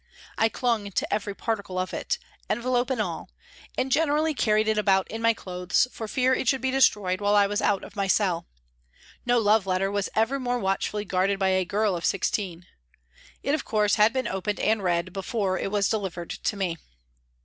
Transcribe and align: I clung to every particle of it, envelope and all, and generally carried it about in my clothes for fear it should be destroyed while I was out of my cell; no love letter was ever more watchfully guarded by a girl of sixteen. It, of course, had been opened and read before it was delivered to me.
I 0.35 0.49
clung 0.49 0.91
to 0.91 1.13
every 1.13 1.35
particle 1.35 1.77
of 1.77 1.93
it, 1.93 2.17
envelope 2.49 2.89
and 2.89 2.99
all, 2.99 3.29
and 3.77 3.91
generally 3.91 4.33
carried 4.33 4.67
it 4.67 4.79
about 4.79 5.07
in 5.11 5.21
my 5.21 5.35
clothes 5.35 5.87
for 5.91 6.07
fear 6.07 6.33
it 6.33 6.47
should 6.49 6.59
be 6.59 6.71
destroyed 6.71 7.21
while 7.21 7.35
I 7.35 7.45
was 7.45 7.61
out 7.61 7.83
of 7.83 7.95
my 7.95 8.07
cell; 8.07 8.47
no 9.27 9.37
love 9.37 9.67
letter 9.67 9.91
was 9.91 10.09
ever 10.15 10.39
more 10.39 10.57
watchfully 10.57 11.05
guarded 11.05 11.37
by 11.37 11.49
a 11.49 11.65
girl 11.65 11.95
of 11.95 12.03
sixteen. 12.03 12.65
It, 13.43 13.53
of 13.53 13.63
course, 13.63 13.93
had 13.93 14.11
been 14.11 14.27
opened 14.27 14.59
and 14.59 14.81
read 14.81 15.13
before 15.13 15.59
it 15.59 15.69
was 15.69 15.87
delivered 15.87 16.31
to 16.31 16.57
me. 16.57 16.77